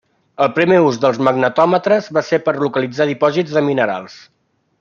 El 0.45 0.47
primer 0.53 0.79
ús 0.85 0.97
dels 1.03 1.19
magnetòmetres 1.27 2.09
va 2.19 2.25
ser 2.33 2.41
per 2.47 2.57
localitzar 2.65 3.11
dipòsits 3.13 3.57
de 3.59 3.67
minerals. 3.73 4.21